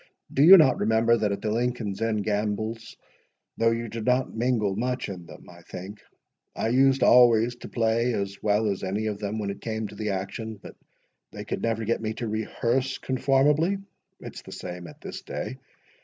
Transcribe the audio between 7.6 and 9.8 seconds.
play as well as any of them when it